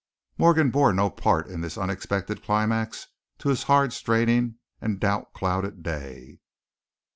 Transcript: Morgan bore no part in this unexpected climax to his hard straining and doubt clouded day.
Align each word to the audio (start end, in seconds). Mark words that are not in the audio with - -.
Morgan 0.35 0.71
bore 0.71 0.93
no 0.93 1.11
part 1.11 1.45
in 1.45 1.61
this 1.61 1.77
unexpected 1.77 2.41
climax 2.41 3.05
to 3.37 3.49
his 3.49 3.61
hard 3.61 3.93
straining 3.93 4.55
and 4.81 4.99
doubt 4.99 5.31
clouded 5.35 5.83
day. 5.83 6.39